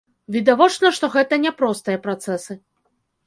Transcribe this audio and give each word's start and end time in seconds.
Відавочна, 0.35 0.89
што 0.99 1.09
гэта 1.17 1.39
няпростыя 1.43 2.01
працэсы. 2.05 2.53